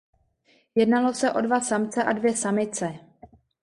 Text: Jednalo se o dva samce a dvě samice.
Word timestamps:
Jednalo 0.75 1.13
se 1.13 1.31
o 1.31 1.41
dva 1.41 1.61
samce 1.61 2.03
a 2.03 2.13
dvě 2.13 2.35
samice. 2.35 2.95